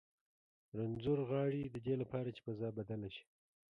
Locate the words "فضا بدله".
2.45-3.09